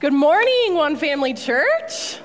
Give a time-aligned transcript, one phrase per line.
[0.00, 2.18] Good morning, One Family Church.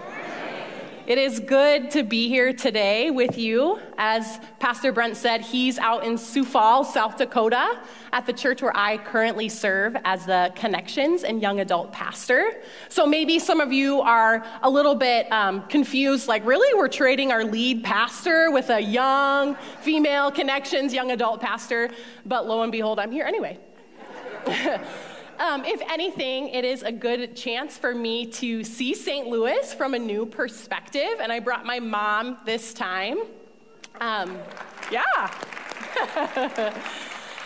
[1.06, 3.80] It is good to be here today with you.
[3.96, 7.80] As Pastor Brent said, he's out in Sioux Falls, South Dakota,
[8.12, 12.64] at the church where I currently serve as the Connections and Young Adult Pastor.
[12.90, 16.76] So maybe some of you are a little bit um, confused like, really?
[16.76, 21.92] We're trading our lead pastor with a young female Connections Young Adult Pastor?
[22.26, 23.60] But lo and behold, I'm here anyway.
[25.40, 29.26] Um, if anything, it is a good chance for me to see St.
[29.26, 33.20] Louis from a new perspective, and I brought my mom this time.
[34.02, 34.38] Um,
[34.92, 35.02] yeah.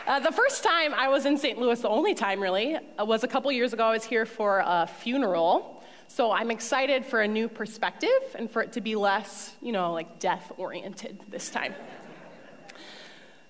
[0.07, 1.59] uh, the first time I was in St.
[1.59, 3.85] Louis, the only time really, uh, was a couple years ago.
[3.85, 5.83] I was here for a funeral.
[6.07, 9.93] So I'm excited for a new perspective and for it to be less, you know,
[9.93, 11.75] like death oriented this time.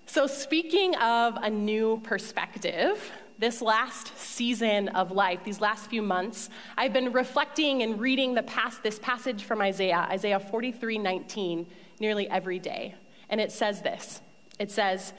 [0.06, 6.50] So, speaking of a new perspective, this last season of life, these last few months,
[6.78, 11.66] I've been reflecting and reading the past, this passage from Isaiah, Isaiah 43 19,
[12.00, 12.96] nearly every day.
[13.30, 14.22] And it says this
[14.60, 15.14] It says,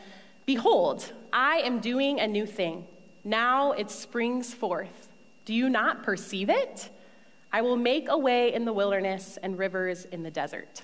[0.46, 2.86] Behold, I am doing a new thing.
[3.24, 5.08] Now it springs forth.
[5.44, 6.90] Do you not perceive it?
[7.52, 10.82] I will make a way in the wilderness and rivers in the desert.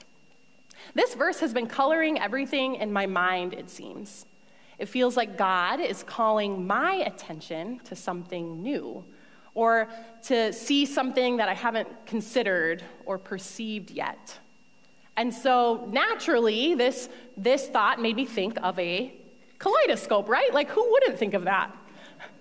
[0.94, 4.24] This verse has been coloring everything in my mind, it seems.
[4.80, 9.04] It feels like God is calling my attention to something new
[9.54, 9.88] or
[10.22, 14.38] to see something that I haven't considered or perceived yet.
[15.18, 19.12] And so naturally, this, this thought made me think of a
[19.58, 20.52] kaleidoscope, right?
[20.54, 21.76] Like, who wouldn't think of that?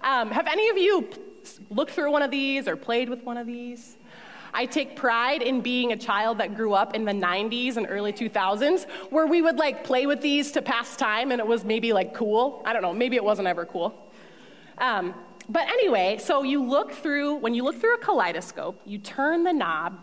[0.02, 1.10] Um, have any of you
[1.70, 3.98] looked through one of these or played with one of these?
[4.54, 8.14] I take pride in being a child that grew up in the 90s and early
[8.14, 11.94] 2000s where we would like play with these to pass time and it was maybe
[11.94, 12.62] like cool.
[12.66, 14.12] I don't know, maybe it wasn't ever cool.
[14.78, 15.14] Um,
[15.50, 19.54] but anyway, so you look through, when you look through a kaleidoscope, you turn the
[19.54, 20.00] knob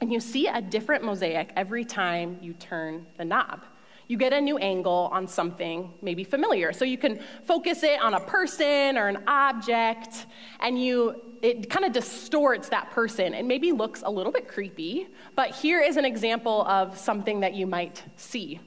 [0.00, 3.64] and you see a different mosaic every time you turn the knob
[4.08, 6.72] you get a new angle on something maybe familiar.
[6.72, 10.26] So you can focus it on a person or an object,
[10.60, 15.08] and you it kind of distorts that person and maybe looks a little bit creepy.
[15.36, 18.60] But here is an example of something that you might see.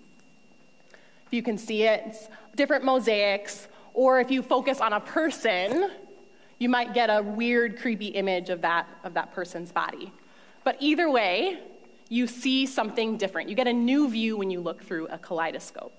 [1.26, 2.16] If you can see it,
[2.56, 5.90] different mosaics, or if you focus on a person,
[6.60, 10.14] you might get a weird, creepy image of that, of that person's body.
[10.64, 11.58] But either way,
[12.09, 13.50] you see something different.
[13.50, 15.94] You get a new view when you look through a kaleidoscope.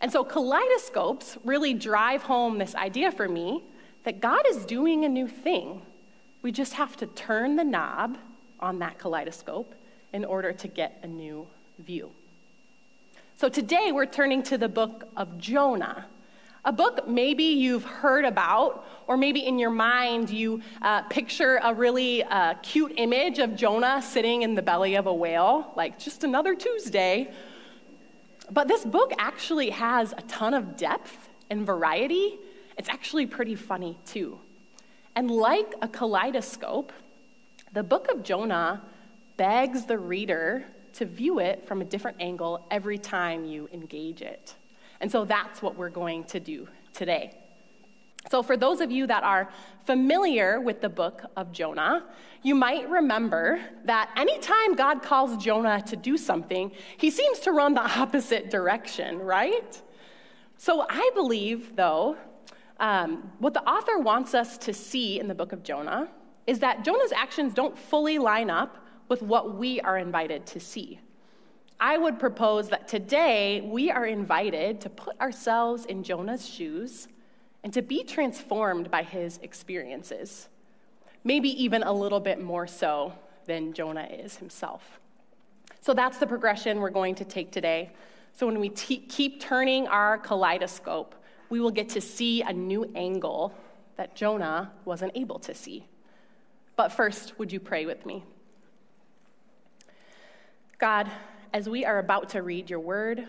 [0.00, 3.64] And so, kaleidoscopes really drive home this idea for me
[4.04, 5.82] that God is doing a new thing.
[6.44, 8.18] We just have to turn the knob
[8.60, 9.74] on that kaleidoscope
[10.12, 11.46] in order to get a new
[11.78, 12.10] view.
[13.38, 16.04] So, today we're turning to the book of Jonah.
[16.66, 21.72] A book maybe you've heard about, or maybe in your mind you uh, picture a
[21.72, 26.24] really uh, cute image of Jonah sitting in the belly of a whale, like just
[26.24, 27.32] another Tuesday.
[28.50, 32.38] But this book actually has a ton of depth and variety.
[32.76, 34.40] It's actually pretty funny too.
[35.16, 36.92] And like a kaleidoscope,
[37.72, 38.82] the book of Jonah
[39.36, 40.64] begs the reader
[40.94, 44.54] to view it from a different angle every time you engage it.
[45.00, 47.36] And so that's what we're going to do today.
[48.30, 49.50] So, for those of you that are
[49.84, 52.04] familiar with the book of Jonah,
[52.42, 57.74] you might remember that anytime God calls Jonah to do something, he seems to run
[57.74, 59.80] the opposite direction, right?
[60.56, 62.16] So, I believe, though,
[62.80, 66.08] um, what the author wants us to see in the book of Jonah
[66.46, 71.00] is that Jonah's actions don't fully line up with what we are invited to see.
[71.80, 77.08] I would propose that today we are invited to put ourselves in Jonah's shoes
[77.62, 80.48] and to be transformed by his experiences,
[81.24, 83.12] maybe even a little bit more so
[83.46, 85.00] than Jonah is himself.
[85.80, 87.92] So that's the progression we're going to take today.
[88.32, 91.14] So when we t- keep turning our kaleidoscope,
[91.54, 93.54] we will get to see a new angle
[93.94, 95.86] that Jonah wasn't able to see.
[96.74, 98.24] But first, would you pray with me?
[100.80, 101.08] God,
[101.52, 103.28] as we are about to read your word,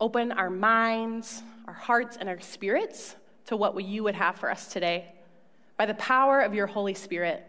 [0.00, 3.16] open our minds, our hearts, and our spirits
[3.46, 5.06] to what you would have for us today.
[5.76, 7.44] By the power of your Holy Spirit,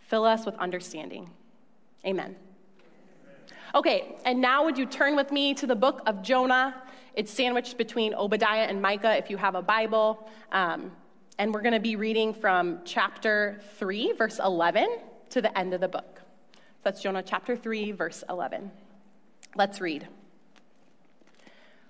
[0.00, 1.28] fill us with understanding.
[2.02, 2.34] Amen.
[3.74, 6.82] Okay, and now would you turn with me to the book of Jonah?
[7.18, 10.30] It's sandwiched between Obadiah and Micah if you have a Bible.
[10.52, 10.92] Um,
[11.36, 14.98] and we're going to be reading from chapter 3, verse 11,
[15.30, 16.22] to the end of the book.
[16.84, 18.70] That's Jonah chapter 3, verse 11.
[19.56, 20.06] Let's read.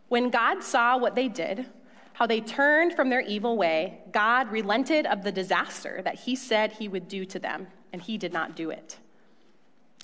[0.08, 1.66] When God saw what they did,
[2.14, 6.72] how they turned from their evil way, God relented of the disaster that he said
[6.72, 8.98] he would do to them, and he did not do it.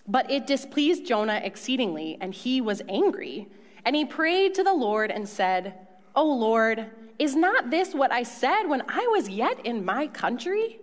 [0.07, 3.49] But it displeased Jonah exceedingly, and he was angry.
[3.85, 5.75] And he prayed to the Lord and said,
[6.17, 6.87] O Lord,
[7.19, 10.81] is not this what I said when I was yet in my country?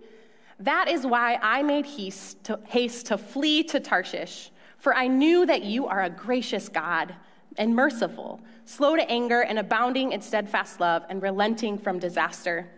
[0.60, 5.44] That is why I made haste to, haste to flee to Tarshish, for I knew
[5.46, 7.14] that you are a gracious God
[7.58, 12.70] and merciful, slow to anger and abounding in steadfast love and relenting from disaster.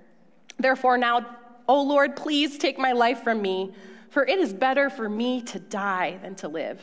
[0.58, 1.26] Therefore, now,
[1.68, 3.72] O Lord, please take my life from me,
[4.10, 6.80] for it is better for me to die than to live.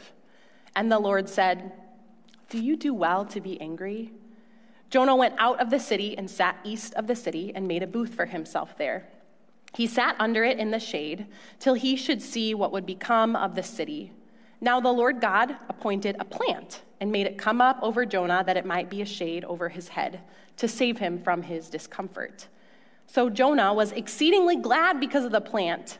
[0.75, 1.71] And the Lord said,
[2.51, 4.12] Do you do well to be angry?
[4.89, 7.88] Jonah went out of the city and sat east of the city and made a
[7.88, 9.07] booth for himself there.
[9.74, 11.27] He sat under it in the shade
[11.59, 14.12] till he should see what would become of the city.
[14.59, 18.57] Now the Lord God appointed a plant and made it come up over Jonah that
[18.57, 20.19] it might be a shade over his head
[20.57, 22.50] to save him from his discomfort.
[23.07, 26.00] So Jonah was exceedingly glad because of the plant.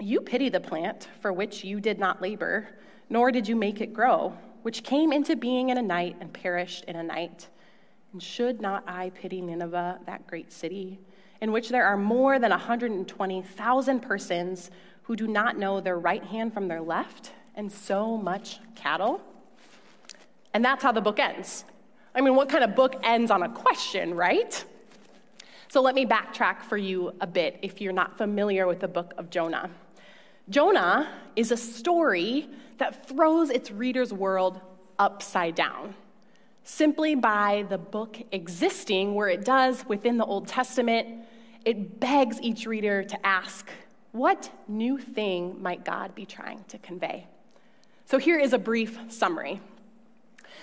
[0.00, 2.68] You pity the plant for which you did not labor,
[3.08, 6.84] nor did you make it grow which came into being in a night and perished
[6.84, 7.50] in a night.
[8.14, 10.98] And should not I pity Nineveh, that great city,
[11.42, 14.70] in which there are more than 120,000 persons
[15.02, 19.20] who do not know their right hand from their left, and so much cattle?
[20.54, 21.66] And that's how the book ends.
[22.14, 24.64] I mean, what kind of book ends on a question, right?
[25.68, 29.12] So let me backtrack for you a bit if you're not familiar with the book
[29.18, 29.68] of Jonah.
[30.48, 32.48] Jonah is a story
[32.78, 34.60] that throws its reader's world
[34.98, 35.94] upside down
[36.64, 41.26] simply by the book existing where it does within the Old Testament.
[41.64, 43.70] It begs each reader to ask,
[44.12, 47.26] what new thing might God be trying to convey?
[48.06, 49.60] So here is a brief summary.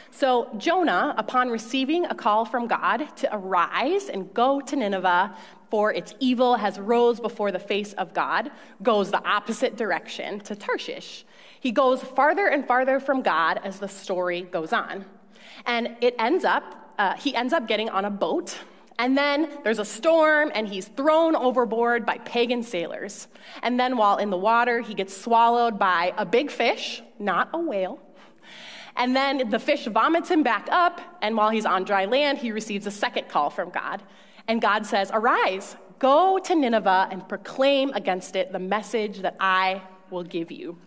[0.09, 5.35] So, Jonah, upon receiving a call from God to arise and go to Nineveh,
[5.71, 8.51] for its evil has rose before the face of God,
[8.83, 11.25] goes the opposite direction to Tarshish.
[11.59, 15.06] He goes farther and farther from God as the story goes on.
[15.65, 18.59] And it ends up, uh, he ends up getting on a boat
[19.01, 23.27] and then there's a storm, and he's thrown overboard by pagan sailors.
[23.63, 27.57] And then, while in the water, he gets swallowed by a big fish, not a
[27.57, 28.00] whale.
[28.95, 32.51] And then the fish vomits him back up, and while he's on dry land, he
[32.51, 34.03] receives a second call from God.
[34.51, 39.81] And God says, Arise, go to Nineveh and proclaim against it the message that I
[40.09, 40.77] will give you.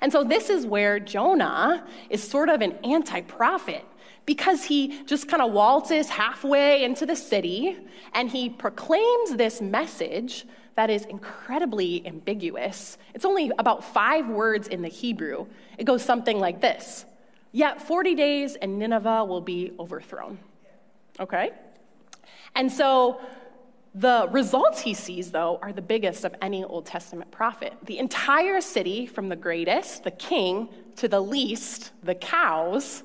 [0.00, 3.84] And so, this is where Jonah is sort of an anti prophet
[4.24, 7.76] because he just kind of waltzes halfway into the city
[8.14, 12.96] and he proclaims this message that is incredibly ambiguous.
[13.12, 15.48] It's only about five words in the Hebrew.
[15.76, 17.04] It goes something like this
[17.52, 20.38] Yet 40 days and Nineveh will be overthrown.
[21.18, 21.50] Okay?
[22.54, 23.20] And so
[23.94, 27.74] the results he sees, though, are the biggest of any Old Testament prophet.
[27.84, 33.02] The entire city, from the greatest, the king, to the least, the cows,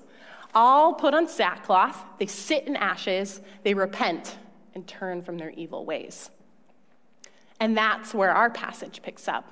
[0.53, 4.37] all put on sackcloth, they sit in ashes, they repent
[4.73, 6.29] and turn from their evil ways.
[7.59, 9.51] And that's where our passage picks up.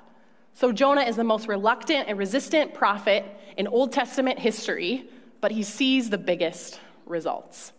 [0.52, 3.24] So Jonah is the most reluctant and resistant prophet
[3.56, 5.08] in Old Testament history,
[5.40, 7.72] but he sees the biggest results.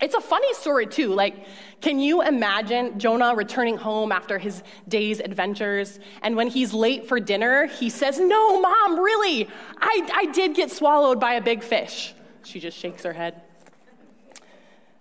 [0.00, 1.08] It's a funny story, too.
[1.14, 1.46] Like,
[1.80, 6.00] can you imagine Jonah returning home after his day's adventures?
[6.22, 9.48] And when he's late for dinner, he says, No, mom, really,
[9.78, 12.14] I, I did get swallowed by a big fish.
[12.42, 13.40] She just shakes her head.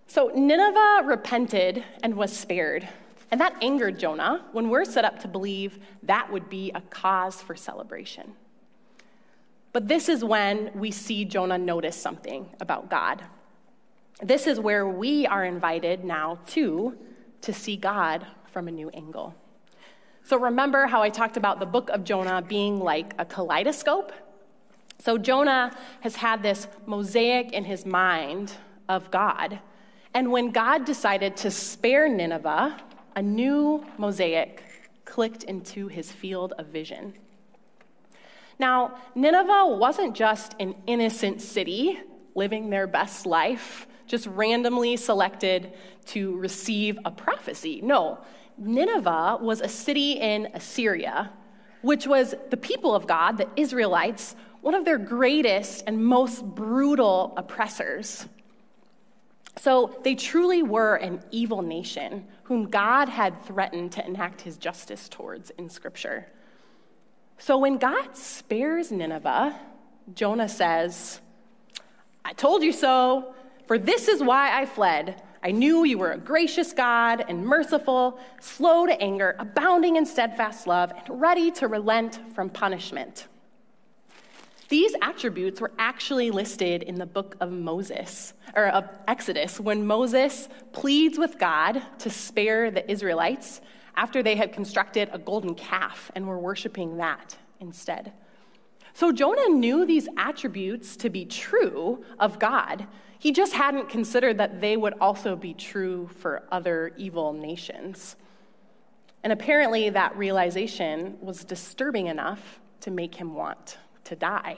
[0.07, 2.87] So Nineveh repented and was spared.
[3.31, 7.41] And that angered Jonah when we're set up to believe that would be a cause
[7.41, 8.33] for celebration.
[9.71, 13.23] But this is when we see Jonah notice something about God.
[14.21, 16.97] This is where we are invited now, too,
[17.41, 19.35] to see God from a new angle.
[20.23, 24.13] So remember how I talked about the book of Jonah being like a kaleidoscope?
[24.99, 28.53] So Jonah has had this mosaic in his mind
[28.87, 29.59] of God.
[30.13, 32.79] And when God decided to spare Nineveh,
[33.15, 34.63] a new mosaic
[35.03, 37.13] clicked into his field of vision.
[38.59, 41.99] Now, Nineveh wasn't just an innocent city
[42.35, 45.73] living their best life, just randomly selected
[46.05, 47.81] to receive a prophecy.
[47.81, 48.19] No,
[48.57, 51.31] Nineveh was a city in Assyria,
[51.81, 57.33] which was the people of God, the Israelites, one of their greatest and most brutal
[57.35, 58.27] oppressors.
[59.57, 65.07] So they truly were an evil nation whom God had threatened to enact his justice
[65.07, 66.27] towards in Scripture.
[67.37, 69.59] So when God spares Nineveh,
[70.13, 71.21] Jonah says,
[72.25, 75.21] I told you so, for this is why I fled.
[75.41, 80.67] I knew you were a gracious God and merciful, slow to anger, abounding in steadfast
[80.67, 83.27] love, and ready to relent from punishment.
[84.69, 90.47] These attributes were actually listed in the book of Moses, or of Exodus, when Moses
[90.71, 93.61] pleads with God to spare the Israelites
[93.95, 98.13] after they had constructed a golden calf and were worshiping that instead.
[98.93, 102.87] So Jonah knew these attributes to be true of God.
[103.23, 108.17] He just hadn't considered that they would also be true for other evil nations.
[109.23, 114.57] And apparently, that realization was disturbing enough to make him want to die.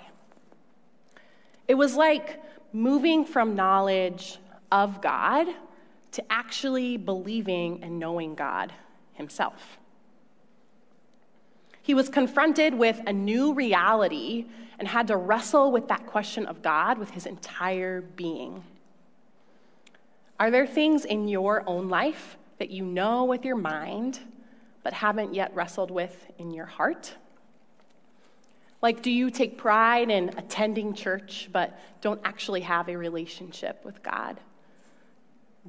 [1.67, 2.41] It was like
[2.73, 4.39] moving from knowledge
[4.71, 5.45] of God
[6.13, 8.73] to actually believing and knowing God
[9.13, 9.77] himself.
[11.85, 14.47] He was confronted with a new reality
[14.79, 18.63] and had to wrestle with that question of God with his entire being.
[20.39, 24.17] Are there things in your own life that you know with your mind
[24.81, 27.13] but haven't yet wrestled with in your heart?
[28.81, 34.01] Like, do you take pride in attending church but don't actually have a relationship with
[34.01, 34.39] God?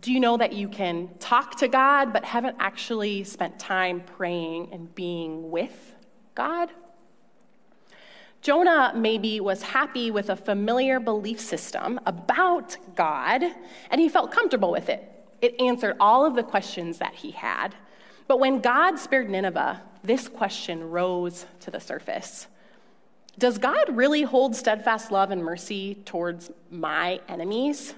[0.00, 4.70] Do you know that you can talk to God but haven't actually spent time praying
[4.72, 5.92] and being with
[6.36, 6.70] God?
[8.42, 13.42] Jonah maybe was happy with a familiar belief system about God,
[13.90, 15.12] and he felt comfortable with it.
[15.42, 17.74] It answered all of the questions that he had.
[18.28, 22.46] But when God spared Nineveh, this question rose to the surface
[23.38, 27.94] does God really hold steadfast love and mercy towards my enemies?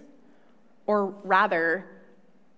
[0.87, 1.87] Or rather,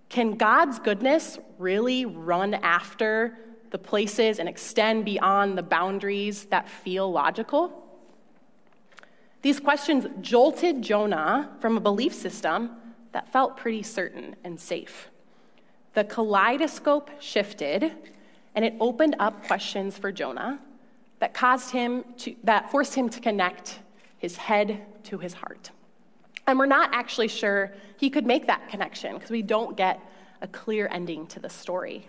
[0.08, 3.36] can God's goodness really run after
[3.70, 7.86] the places and extend beyond the boundaries that feel logical?
[9.42, 12.70] These questions jolted Jonah from a belief system
[13.12, 15.10] that felt pretty certain and safe.
[15.94, 17.92] The kaleidoscope shifted,
[18.54, 20.60] and it opened up questions for Jonah
[21.18, 23.80] that caused him to, that forced him to connect
[24.18, 25.70] his head to his heart.
[26.46, 30.00] And we're not actually sure he could make that connection because we don't get
[30.42, 32.08] a clear ending to the story.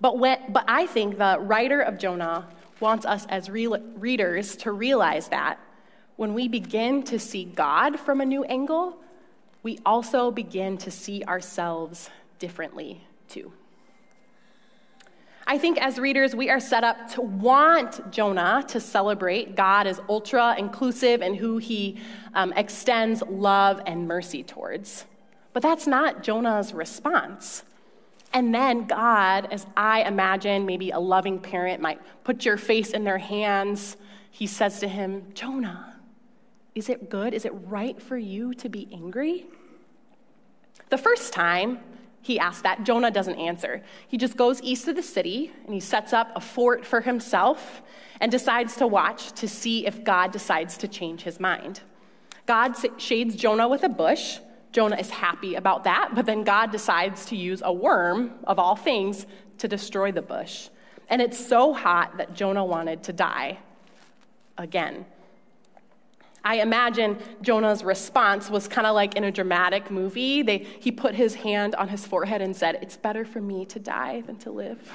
[0.00, 2.48] But, when, but I think the writer of Jonah
[2.80, 5.58] wants us as re- readers to realize that
[6.16, 8.96] when we begin to see God from a new angle,
[9.62, 13.52] we also begin to see ourselves differently too.
[15.46, 20.00] I think as readers, we are set up to want Jonah to celebrate God as
[20.08, 21.98] ultra inclusive and who he
[22.34, 25.06] um, extends love and mercy towards.
[25.52, 27.64] But that's not Jonah's response.
[28.32, 33.04] And then God, as I imagine maybe a loving parent might put your face in
[33.04, 33.96] their hands,
[34.30, 35.96] he says to him, Jonah,
[36.74, 37.34] is it good?
[37.34, 39.46] Is it right for you to be angry?
[40.90, 41.80] The first time,
[42.22, 42.84] he asks that.
[42.84, 43.82] Jonah doesn't answer.
[44.06, 47.82] He just goes east of the city and he sets up a fort for himself
[48.20, 51.80] and decides to watch to see if God decides to change his mind.
[52.46, 54.38] God shades Jonah with a bush.
[54.72, 58.76] Jonah is happy about that, but then God decides to use a worm, of all
[58.76, 59.26] things,
[59.58, 60.68] to destroy the bush.
[61.08, 63.58] And it's so hot that Jonah wanted to die
[64.56, 65.06] again.
[66.44, 70.42] I imagine Jonah's response was kind of like in a dramatic movie.
[70.42, 73.78] They, he put his hand on his forehead and said, It's better for me to
[73.78, 74.90] die than to live.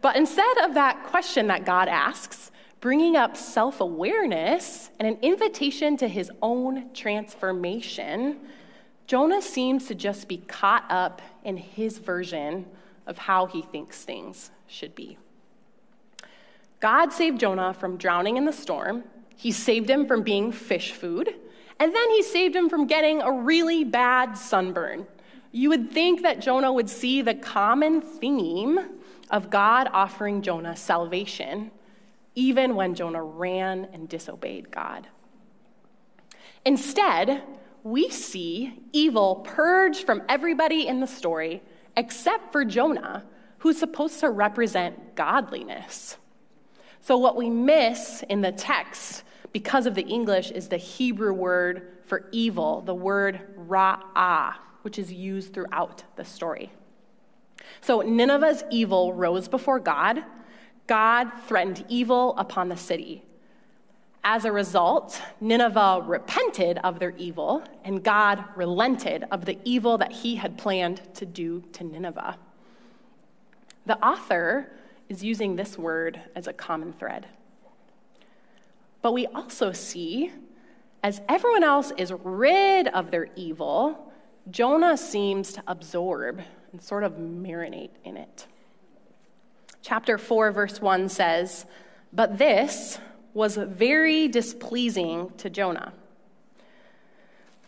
[0.00, 2.49] But instead of that question that God asks,
[2.80, 8.40] bringing up self awareness and an invitation to his own transformation,
[9.06, 12.66] Jonah seems to just be caught up in his version
[13.06, 15.18] of how he thinks things should be.
[16.78, 19.04] God saved Jonah from drowning in the storm
[19.40, 21.34] he saved him from being fish food,
[21.78, 25.06] and then he saved him from getting a really bad sunburn.
[25.50, 28.78] You would think that Jonah would see the common theme
[29.30, 31.70] of God offering Jonah salvation,
[32.34, 35.08] even when Jonah ran and disobeyed God.
[36.64, 37.42] Instead,
[37.82, 41.62] we see evil purged from everybody in the story
[41.96, 43.24] except for Jonah,
[43.58, 46.16] who's supposed to represent godliness.
[47.00, 51.98] So, what we miss in the text because of the English is the Hebrew word
[52.04, 56.70] for evil, the word ra'ah, which is used throughout the story.
[57.80, 60.24] So Nineveh's evil rose before God.
[60.86, 63.22] God threatened evil upon the city.
[64.22, 70.12] As a result, Nineveh repented of their evil, and God relented of the evil that
[70.12, 72.36] he had planned to do to Nineveh.
[73.86, 74.70] The author
[75.08, 77.26] is using this word as a common thread.
[79.02, 80.32] But we also see,
[81.02, 84.12] as everyone else is rid of their evil,
[84.50, 88.46] Jonah seems to absorb and sort of marinate in it.
[89.82, 91.66] Chapter 4, verse 1 says,
[92.12, 92.98] But this
[93.34, 95.92] was very displeasing to Jonah.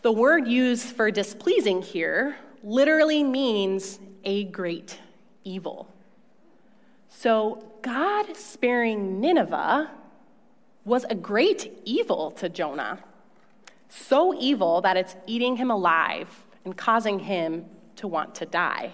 [0.03, 4.99] The word used for displeasing here literally means a great
[5.45, 5.89] evil.
[7.09, 9.91] So, God sparing Nineveh
[10.85, 12.99] was a great evil to Jonah.
[13.89, 16.29] So evil that it's eating him alive
[16.65, 17.67] and causing him
[17.97, 18.93] to want to die.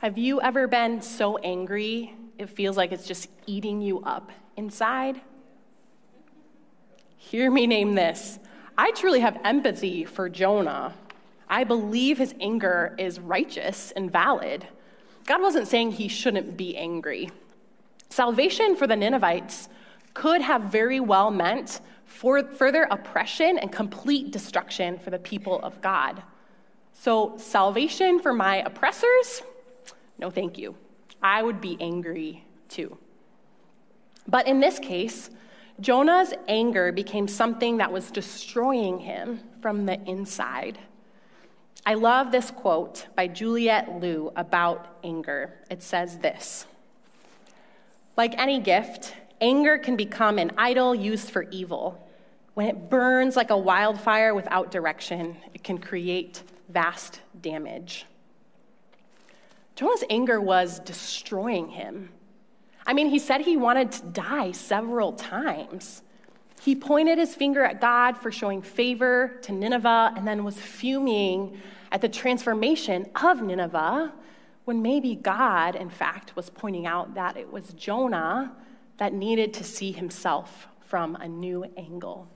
[0.00, 5.20] Have you ever been so angry it feels like it's just eating you up inside?
[7.18, 8.38] Hear me name this.
[8.78, 10.94] I truly have empathy for Jonah.
[11.50, 14.66] I believe his anger is righteous and valid.
[15.26, 17.28] God wasn't saying he shouldn't be angry.
[18.08, 19.68] Salvation for the Ninevites
[20.14, 25.82] could have very well meant for further oppression and complete destruction for the people of
[25.82, 26.22] God.
[26.94, 29.42] So, salvation for my oppressors?
[30.20, 30.76] No, thank you.
[31.22, 32.98] I would be angry too.
[34.28, 35.30] But in this case,
[35.80, 40.78] Jonah's anger became something that was destroying him from the inside.
[41.86, 45.54] I love this quote by Juliet Liu about anger.
[45.70, 46.66] It says this
[48.18, 52.06] Like any gift, anger can become an idol used for evil.
[52.52, 58.04] When it burns like a wildfire without direction, it can create vast damage.
[59.80, 62.10] Jonah's anger was destroying him.
[62.84, 66.02] I mean, he said he wanted to die several times.
[66.60, 71.58] He pointed his finger at God for showing favor to Nineveh and then was fuming
[71.90, 74.12] at the transformation of Nineveh
[74.66, 78.52] when maybe God, in fact, was pointing out that it was Jonah
[78.98, 82.28] that needed to see himself from a new angle.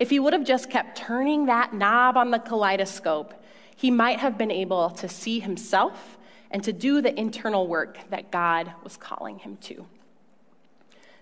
[0.00, 3.32] If he would have just kept turning that knob on the kaleidoscope,
[3.76, 6.15] he might have been able to see himself
[6.50, 9.86] and to do the internal work that God was calling him to.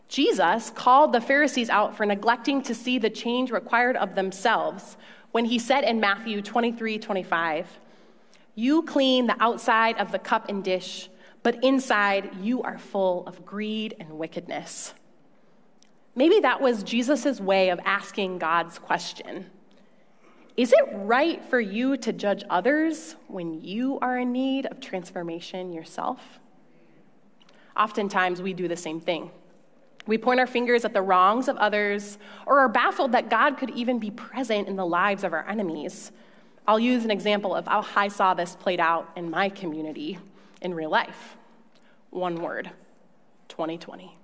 [0.09, 4.97] Jesus called the Pharisees out for neglecting to see the change required of themselves
[5.33, 7.79] when he said in Matthew 23 25,
[8.55, 11.09] You clean the outside of the cup and dish,
[11.43, 14.95] but inside you are full of greed and wickedness.
[16.15, 19.51] Maybe that was Jesus' way of asking God's question
[20.57, 25.73] is it right for you to judge others when you are in need of transformation
[25.73, 26.39] yourself?
[27.77, 29.33] Oftentimes, we do the same thing.
[30.07, 33.71] We point our fingers at the wrongs of others or are baffled that God could
[33.71, 36.13] even be present in the lives of our enemies.
[36.69, 40.19] I'll use an example of how I saw this played out in my community
[40.61, 41.37] in real life.
[42.11, 42.71] One word
[43.49, 44.17] 2020.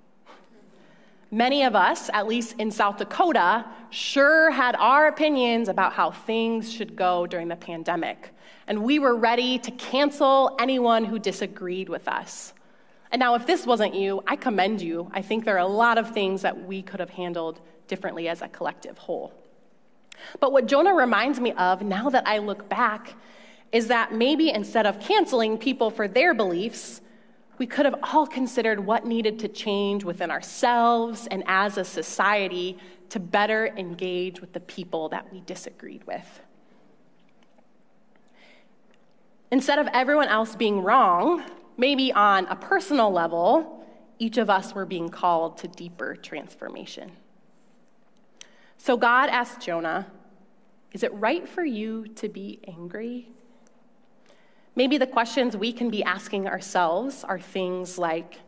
[1.33, 6.73] Many of us, at least in South Dakota, sure had our opinions about how things
[6.73, 8.31] should go during the pandemic.
[8.67, 12.53] And we were ready to cancel anyone who disagreed with us.
[13.13, 15.11] And now, if this wasn't you, I commend you.
[15.13, 18.43] I think there are a lot of things that we could have handled differently as
[18.43, 19.33] a collective whole.
[20.39, 23.15] But what Jonah reminds me of now that I look back
[23.73, 27.01] is that maybe instead of canceling people for their beliefs,
[27.61, 32.79] we could have all considered what needed to change within ourselves and as a society
[33.11, 36.41] to better engage with the people that we disagreed with.
[39.51, 41.45] Instead of everyone else being wrong,
[41.77, 43.85] maybe on a personal level,
[44.19, 47.13] each of us were being called to deeper transformation.
[48.79, 50.07] So God asked Jonah,
[50.93, 53.29] Is it right for you to be angry?
[54.81, 58.39] Maybe the questions we can be asking ourselves are things like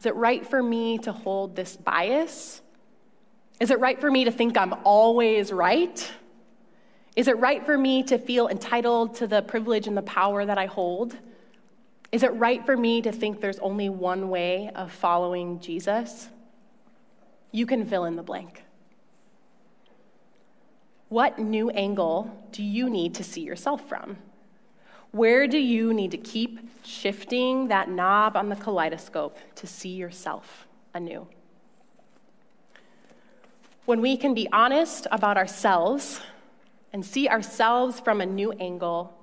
[0.00, 2.60] Is it right for me to hold this bias?
[3.60, 6.12] Is it right for me to think I'm always right?
[7.14, 10.58] Is it right for me to feel entitled to the privilege and the power that
[10.58, 11.16] I hold?
[12.10, 16.30] Is it right for me to think there's only one way of following Jesus?
[17.52, 18.64] You can fill in the blank.
[21.10, 24.16] What new angle do you need to see yourself from?
[25.14, 30.66] Where do you need to keep shifting that knob on the kaleidoscope to see yourself
[30.92, 31.28] anew?
[33.84, 36.20] When we can be honest about ourselves
[36.92, 39.16] and see ourselves from a new angle,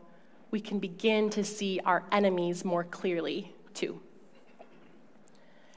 [0.50, 4.00] we can begin to see our enemies more clearly, too.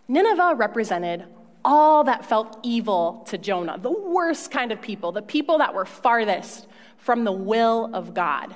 [0.07, 1.25] Nineveh represented
[1.65, 5.85] all that felt evil to Jonah, the worst kind of people, the people that were
[5.85, 8.55] farthest from the will of God.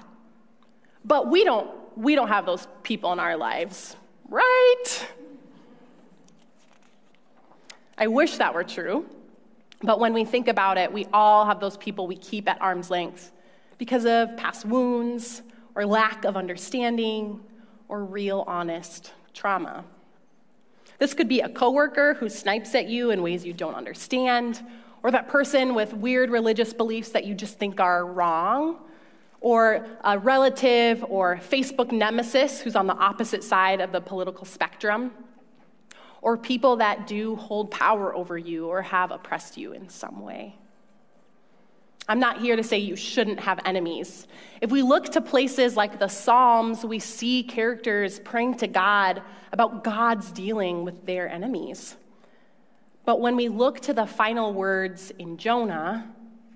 [1.09, 3.97] But we don't, we don't have those people in our lives,
[4.29, 4.85] right?
[7.97, 9.07] I wish that were true.
[9.83, 12.91] But when we think about it, we all have those people we keep at arm's
[12.91, 13.33] length
[13.79, 15.43] because of past wounds
[15.75, 17.41] or lack of understanding
[17.89, 19.85] or real honest trauma.
[20.99, 24.61] This could be a coworker who snipes at you in ways you don't understand,
[25.03, 28.79] or that person with weird religious beliefs that you just think are wrong,
[29.41, 35.13] or a relative or Facebook nemesis who's on the opposite side of the political spectrum,
[36.23, 40.57] or people that do hold power over you or have oppressed you in some way.
[42.09, 44.27] I'm not here to say you shouldn't have enemies.
[44.63, 49.23] If we look to places like the Psalms, we see characters praying to God
[49.53, 51.97] about God's dealing with their enemies.
[53.05, 56.15] But when we look to the final words in Jonah,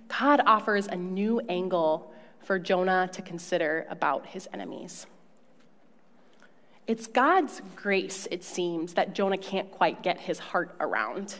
[0.08, 2.12] God offers a new angle
[2.42, 5.06] for Jonah to consider about his enemies.
[6.86, 11.36] It's God's grace, it seems, that Jonah can't quite get his heart around.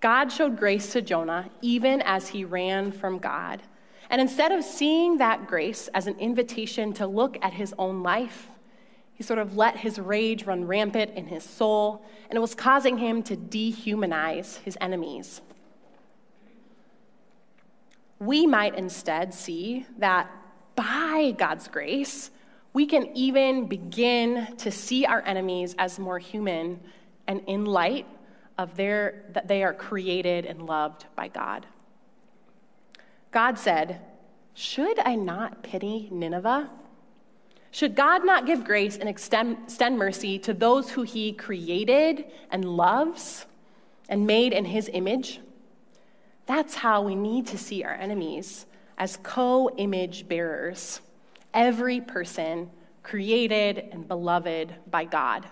[0.00, 3.62] God showed grace to Jonah even as he ran from God.
[4.08, 8.48] And instead of seeing that grace as an invitation to look at his own life,
[9.14, 12.98] he sort of let his rage run rampant in his soul, and it was causing
[12.98, 15.42] him to dehumanize his enemies.
[18.20, 20.30] We might instead see that
[20.76, 22.30] by God's grace,
[22.72, 26.80] we can even begin to see our enemies as more human
[27.26, 28.06] and in light
[28.58, 31.66] of their, that they are created and loved by God.
[33.30, 34.00] God said,
[34.54, 36.70] Should I not pity Nineveh?
[37.70, 42.64] Should God not give grace and extend, extend mercy to those who he created and
[42.64, 43.46] loves
[44.08, 45.40] and made in his image?
[46.50, 48.66] That's how we need to see our enemies
[48.98, 51.00] as co image bearers.
[51.54, 52.70] Every person
[53.04, 55.46] created and beloved by God,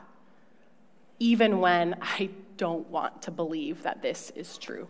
[1.20, 4.88] even when I don't want to believe that this is true.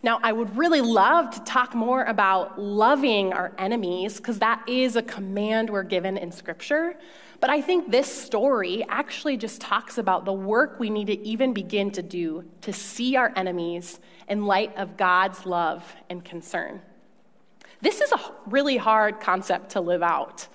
[0.00, 4.94] Now, I would really love to talk more about loving our enemies, because that is
[4.94, 6.96] a command we're given in Scripture.
[7.40, 11.52] But I think this story actually just talks about the work we need to even
[11.52, 16.80] begin to do to see our enemies in light of God's love and concern.
[17.80, 20.46] This is a really hard concept to live out.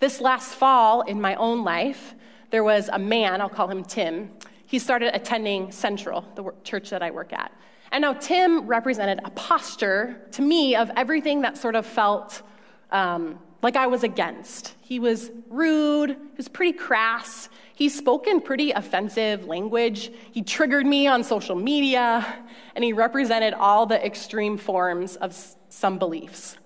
[0.00, 2.14] This last fall in my own life,
[2.50, 4.30] there was a man, I'll call him Tim,
[4.66, 7.52] he started attending Central, the church that I work at.
[7.90, 12.42] And now Tim represented a posture to me of everything that sort of felt
[12.90, 14.74] um, like I was against.
[14.80, 20.86] He was rude, he was pretty crass, he spoke in pretty offensive language, he triggered
[20.86, 25.36] me on social media, and he represented all the extreme forms of
[25.68, 26.56] some beliefs.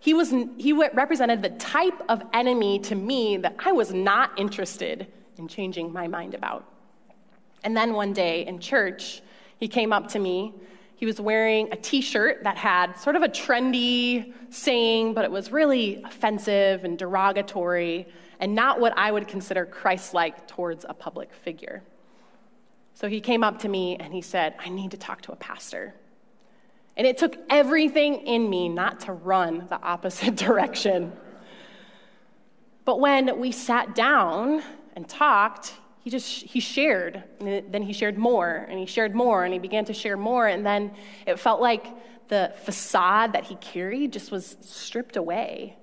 [0.00, 5.06] He, was, he represented the type of enemy to me that I was not interested
[5.38, 6.64] in changing my mind about.
[7.62, 9.22] And then one day in church,
[9.62, 10.52] he came up to me.
[10.96, 15.30] He was wearing a t shirt that had sort of a trendy saying, but it
[15.30, 18.08] was really offensive and derogatory
[18.40, 21.84] and not what I would consider Christ like towards a public figure.
[22.94, 25.36] So he came up to me and he said, I need to talk to a
[25.36, 25.94] pastor.
[26.96, 31.12] And it took everything in me not to run the opposite direction.
[32.84, 34.64] But when we sat down
[34.96, 39.44] and talked, he just he shared and then he shared more and he shared more
[39.44, 40.90] and he began to share more and then
[41.26, 41.86] it felt like
[42.28, 45.76] the facade that he carried just was stripped away.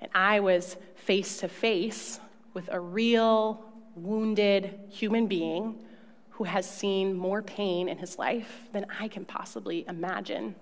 [0.00, 2.20] And i was face to face
[2.52, 3.64] with a real
[3.96, 5.82] wounded human being
[6.30, 10.56] who has seen more pain in his life than i can possibly imagine.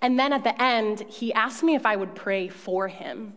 [0.00, 3.34] And then at the end he asked me if i would pray for him.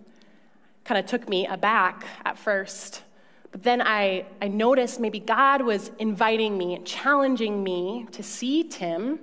[0.86, 3.04] Kind of took me aback at first
[3.52, 8.64] but then I, I noticed maybe God was inviting me and challenging me to see
[8.64, 9.20] Tim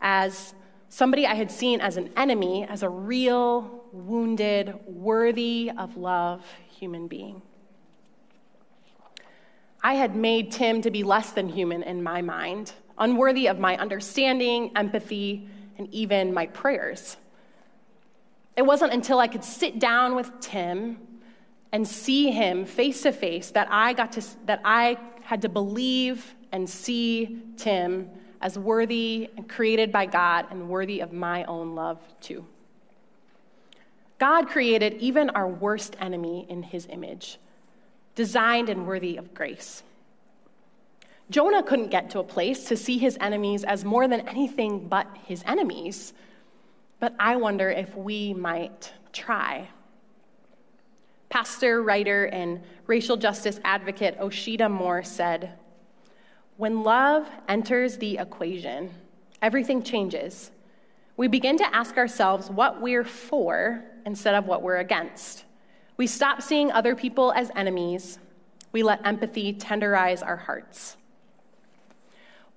[0.00, 0.54] as
[0.90, 7.08] somebody I had seen as an enemy, as a real, wounded, worthy of love human
[7.08, 7.40] being.
[9.82, 13.78] I had made Tim to be less than human in my mind, unworthy of my
[13.78, 15.48] understanding, empathy,
[15.78, 17.16] and even my prayers.
[18.56, 20.98] It wasn't until I could sit down with Tim
[21.72, 26.34] and see him face to face that I got to that I had to believe
[26.52, 31.98] and see Tim as worthy and created by God and worthy of my own love
[32.20, 32.44] too.
[34.18, 37.38] God created even our worst enemy in his image,
[38.14, 39.82] designed and worthy of grace.
[41.30, 45.06] Jonah couldn't get to a place to see his enemies as more than anything but
[45.26, 46.12] his enemies.
[46.98, 49.68] But I wonder if we might try.
[51.30, 55.52] Pastor, writer, and racial justice advocate Osheta Moore said
[56.56, 58.90] When love enters the equation,
[59.40, 60.50] everything changes.
[61.16, 65.44] We begin to ask ourselves what we're for instead of what we're against.
[65.96, 68.18] We stop seeing other people as enemies.
[68.72, 70.96] We let empathy tenderize our hearts.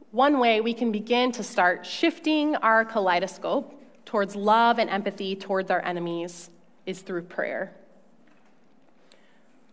[0.10, 5.70] One way we can begin to start shifting our kaleidoscope towards love and empathy towards
[5.70, 6.50] our enemies
[6.88, 7.76] is through prayer.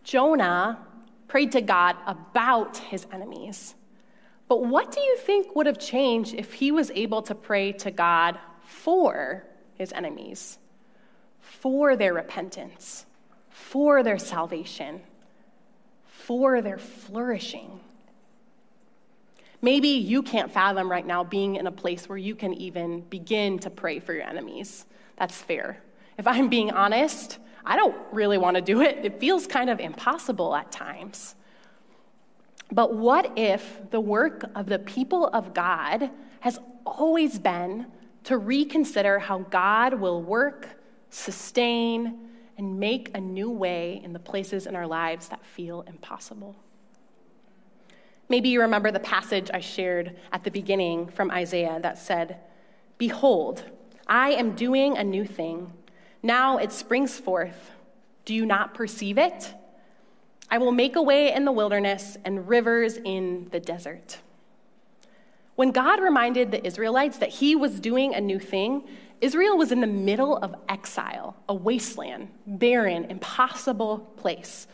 [0.03, 0.85] Jonah
[1.27, 3.75] prayed to God about his enemies.
[4.47, 7.91] But what do you think would have changed if he was able to pray to
[7.91, 10.57] God for his enemies,
[11.39, 13.05] for their repentance,
[13.49, 15.01] for their salvation,
[16.03, 17.79] for their flourishing?
[19.61, 23.59] Maybe you can't fathom right now being in a place where you can even begin
[23.59, 24.85] to pray for your enemies.
[25.17, 25.81] That's fair.
[26.17, 28.99] If I'm being honest, I don't really want to do it.
[29.03, 31.35] It feels kind of impossible at times.
[32.71, 37.87] But what if the work of the people of God has always been
[38.23, 40.69] to reconsider how God will work,
[41.09, 46.55] sustain, and make a new way in the places in our lives that feel impossible?
[48.29, 52.37] Maybe you remember the passage I shared at the beginning from Isaiah that said,
[52.97, 53.63] Behold,
[54.07, 55.73] I am doing a new thing.
[56.23, 57.71] Now it springs forth.
[58.25, 59.53] Do you not perceive it?
[60.49, 64.19] I will make a way in the wilderness and rivers in the desert.
[65.55, 68.87] When God reminded the Israelites that he was doing a new thing,
[69.21, 74.67] Israel was in the middle of exile, a wasteland, barren, impossible place.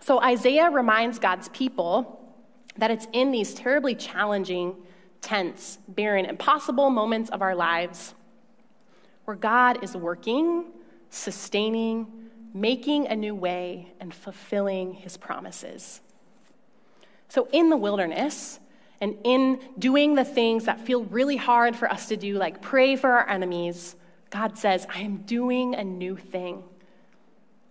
[0.00, 2.18] So Isaiah reminds God's people
[2.76, 4.74] that it's in these terribly challenging,
[5.20, 8.14] tense, barren, impossible moments of our lives
[9.24, 10.64] where God is working,
[11.10, 12.06] sustaining,
[12.54, 16.00] making a new way, and fulfilling his promises.
[17.28, 18.60] So, in the wilderness,
[19.00, 22.94] and in doing the things that feel really hard for us to do, like pray
[22.94, 23.96] for our enemies,
[24.30, 26.62] God says, I am doing a new thing.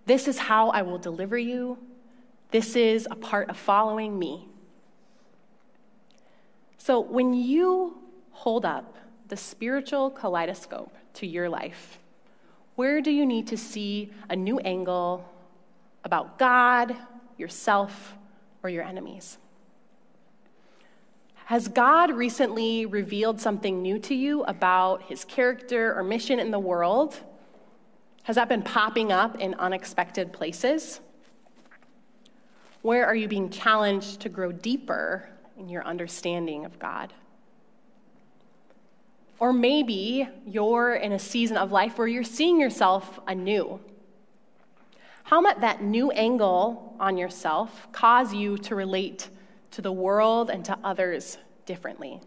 [0.06, 1.78] This is how I will deliver you.
[2.52, 4.50] This is a part of following me.
[6.78, 7.98] So when you
[8.32, 8.98] hold up
[9.32, 12.00] the spiritual kaleidoscope to your life,
[12.76, 15.26] where do you need to see a new angle
[16.04, 16.98] about God,
[17.38, 18.14] yourself,
[18.62, 19.38] or your enemies?
[21.46, 26.60] Has God recently revealed something new to you about his character or mission in the
[26.60, 27.18] world?
[28.24, 31.00] Has that been popping up in unexpected places?
[32.82, 35.30] Where are you being challenged to grow deeper
[35.62, 37.14] in your understanding of God.
[39.42, 43.80] Or maybe you're in a season of life where you're seeing yourself anew.
[45.24, 49.30] How might that new angle on yourself cause you to relate
[49.72, 52.22] to the world and to others differently?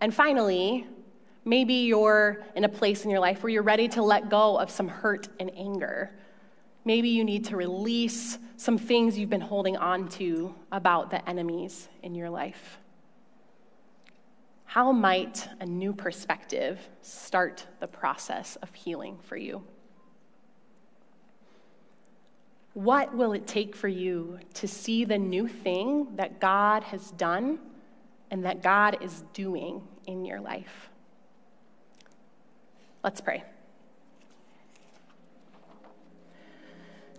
[0.00, 0.86] And finally,
[1.46, 4.70] maybe you're in a place in your life where you're ready to let go of
[4.70, 6.12] some hurt and anger
[6.86, 11.88] Maybe you need to release some things you've been holding on to about the enemies
[12.04, 12.78] in your life.
[14.66, 19.64] How might a new perspective start the process of healing for you?
[22.74, 27.58] What will it take for you to see the new thing that God has done
[28.30, 30.90] and that God is doing in your life?
[33.02, 33.44] Let's pray.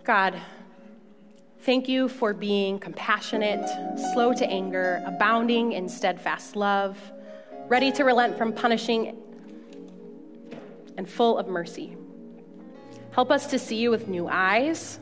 [0.04, 0.40] God,
[1.62, 3.68] thank you for being compassionate,
[4.12, 6.96] slow to anger, abounding in steadfast love,
[7.68, 9.16] ready to relent from punishing,
[10.96, 11.96] and full of mercy.
[13.12, 14.98] Help us to see you with new eyes.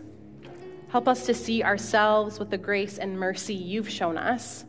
[0.89, 4.65] Help us to see ourselves with the grace and mercy you've shown us.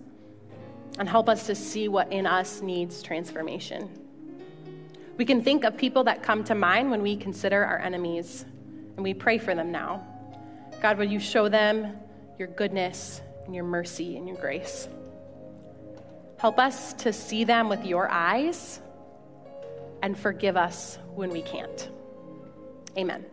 [1.00, 3.90] And help us to see what in us needs transformation.
[5.18, 8.46] We can think of people that come to mind when we consider our enemies,
[8.96, 10.06] and we pray for them now.
[10.82, 11.98] God, will you show them
[12.38, 14.88] your goodness and your mercy and your grace?
[16.38, 18.80] Help us to see them with your eyes
[20.04, 21.90] and forgive us when we can't.
[22.98, 23.26] Amen.